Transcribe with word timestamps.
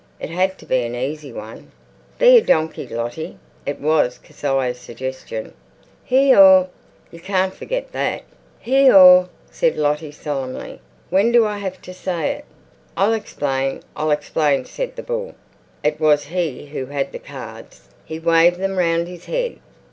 It 0.19 0.31
had 0.31 0.57
to 0.57 0.65
be 0.65 0.81
an 0.81 0.95
easy 0.95 1.31
one. 1.31 1.71
"Be 2.17 2.35
a 2.35 2.41
donkey, 2.41 2.87
Lottie." 2.87 3.37
It 3.67 3.79
was 3.79 4.17
Kezia's 4.17 4.79
suggestion. 4.79 5.53
"Hee 6.03 6.31
haw! 6.31 6.65
You 7.11 7.19
can't 7.19 7.53
forget 7.53 7.91
that." 7.91 8.23
"Hee 8.59 8.87
haw!" 8.87 9.25
said 9.51 9.75
Lottie 9.77 10.11
solemnly. 10.11 10.79
"When 11.11 11.31
do 11.31 11.45
I 11.45 11.59
have 11.59 11.79
to 11.83 11.93
say 11.93 12.31
it?" 12.31 12.45
"I'll 12.97 13.13
explain, 13.13 13.83
I'll 13.95 14.09
explain," 14.09 14.65
said 14.65 14.95
the 14.95 15.03
bull. 15.03 15.35
It 15.83 15.99
was 15.99 16.23
he 16.33 16.65
who 16.65 16.87
had 16.87 17.11
the 17.11 17.19
cards. 17.19 17.87
He 18.03 18.17
waved 18.17 18.57
them 18.57 18.77
round 18.79 19.07
his 19.07 19.25
head. 19.25 19.59